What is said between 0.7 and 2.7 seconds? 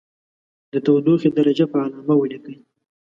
د تودوخې درجه په علامه ولیکئ.